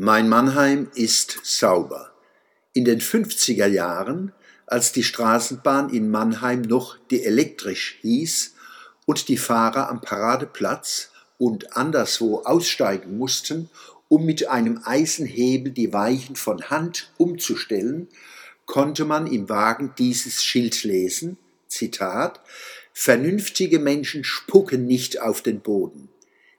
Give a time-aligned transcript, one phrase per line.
[0.00, 2.12] Mein Mannheim ist sauber.
[2.72, 4.32] In den 50er Jahren,
[4.64, 8.54] als die Straßenbahn in Mannheim noch die elektrisch hieß
[9.06, 13.70] und die Fahrer am Paradeplatz und anderswo aussteigen mussten,
[14.06, 18.06] um mit einem Eisenhebel die Weichen von Hand umzustellen,
[18.66, 22.40] konnte man im Wagen dieses Schild lesen, Zitat,
[22.92, 26.08] Vernünftige Menschen spucken nicht auf den Boden,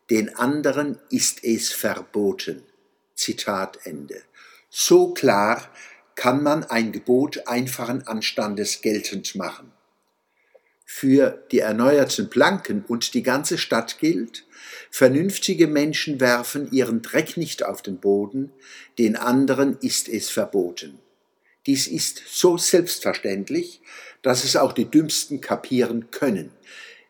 [0.09, 2.63] den anderen ist es verboten.
[3.20, 4.21] Zitat Ende.
[4.70, 5.70] So klar
[6.16, 9.71] kann man ein Gebot einfachen Anstandes geltend machen.
[10.85, 14.45] Für die erneuerten Planken und die ganze Stadt gilt,
[14.89, 18.52] vernünftige Menschen werfen ihren Dreck nicht auf den Boden,
[18.97, 20.97] den anderen ist es verboten.
[21.67, 23.81] Dies ist so selbstverständlich,
[24.22, 26.52] dass es auch die Dümmsten kapieren können.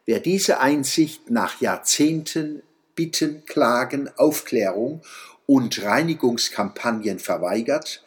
[0.05, 2.63] Wer diese Einsicht nach Jahrzehnten
[2.95, 5.01] Bitten, Klagen, Aufklärung
[5.49, 8.03] und Reinigungskampagnen verweigert,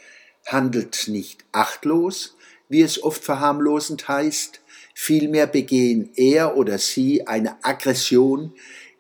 [0.46, 2.36] handelt nicht achtlos,
[2.69, 4.61] wie es oft verharmlosend heißt,
[4.94, 8.55] vielmehr begehen er oder sie eine Aggression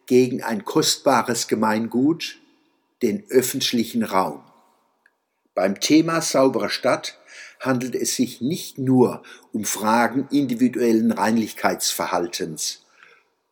[0.06, 2.40] gegen ein kostbares Gemeingut,
[3.02, 4.42] den öffentlichen Raum.
[5.54, 7.20] Beim Thema saubere Stadt
[7.60, 9.22] handelt es sich nicht nur
[9.52, 12.82] um Fragen individuellen Reinlichkeitsverhaltens,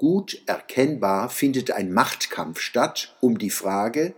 [0.01, 4.15] Gut erkennbar findet ein Machtkampf statt um die Frage,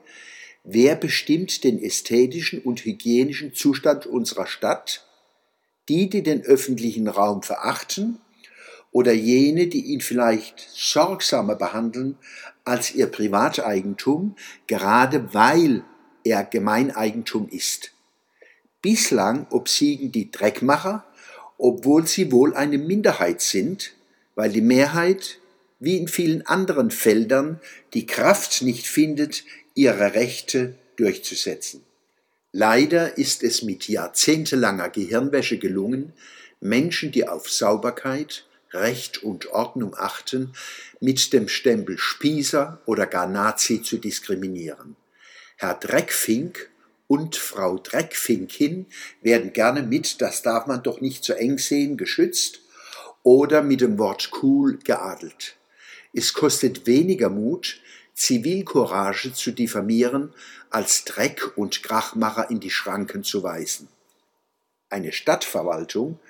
[0.65, 5.07] wer bestimmt den ästhetischen und hygienischen Zustand unserer Stadt?
[5.89, 8.21] Die, die den öffentlichen Raum verachten
[8.93, 12.17] oder jene, die ihn vielleicht sorgsamer behandeln
[12.65, 15.83] als ihr Privateigentum, gerade weil
[16.25, 17.93] er Gemeineigentum ist.
[18.81, 21.05] Bislang obsiegen die Dreckmacher,
[21.59, 23.95] obwohl sie wohl eine Minderheit sind,
[24.35, 25.39] weil die Mehrheit
[25.79, 27.61] wie in vielen anderen Feldern
[27.93, 31.85] die Kraft nicht findet, ihre Rechte durchzusetzen.
[32.53, 36.13] Leider ist es mit jahrzehntelanger Gehirnwäsche gelungen,
[36.61, 40.53] Menschen, die auf Sauberkeit, Recht und Ordnung achten,
[41.01, 44.97] mit dem Stempel Spießer oder gar Nazi zu diskriminieren.
[45.57, 46.71] Herr Dreckfink
[47.07, 48.87] und Frau Dreckfinkin
[49.21, 52.61] werden gerne mit, das darf man doch nicht so eng sehen, geschützt
[53.23, 55.57] oder mit dem Wort cool geadelt.
[56.15, 57.81] Es kostet weniger Mut,
[58.23, 60.33] Zivilcourage zu diffamieren,
[60.71, 63.89] als Dreck und Krachmacher in die Schranken zu weisen.
[64.89, 66.21] Eine Stadtverwaltung,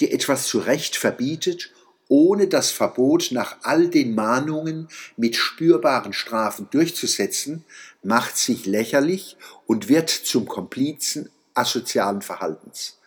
[0.00, 1.72] die etwas zu Recht verbietet,
[2.08, 7.64] ohne das Verbot nach all den Mahnungen mit spürbaren Strafen durchzusetzen,
[8.02, 12.98] macht sich lächerlich und wird zum Komplizen asozialen Verhaltens.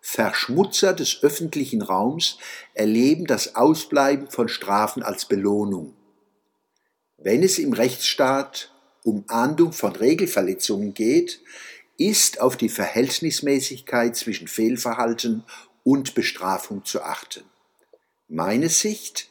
[0.00, 2.38] Verschmutzer des öffentlichen Raums
[2.74, 5.96] erleben das Ausbleiben von Strafen als Belohnung.
[7.24, 8.72] Wenn es im Rechtsstaat
[9.04, 11.40] um Ahndung von Regelverletzungen geht,
[11.96, 15.44] ist auf die Verhältnismäßigkeit zwischen Fehlverhalten
[15.84, 17.44] und Bestrafung zu achten.
[18.28, 19.28] Meine Sicht,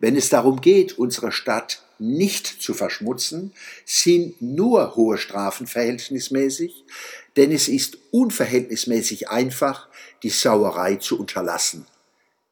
[0.00, 3.52] wenn es darum geht, unsere Stadt nicht zu verschmutzen,
[3.84, 6.84] sind nur hohe Strafen verhältnismäßig,
[7.36, 9.88] denn es ist unverhältnismäßig einfach,
[10.24, 11.86] die Sauerei zu unterlassen.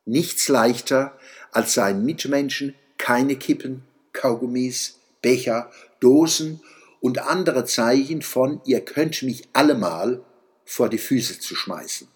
[0.05, 1.19] Nichts leichter,
[1.50, 5.71] als seinen Mitmenschen keine Kippen, Kaugummis, Becher,
[6.01, 6.61] Dosen
[7.01, 10.23] und andere Zeichen von ihr könnt mich allemal
[10.65, 12.09] vor die Füße zu schmeißen.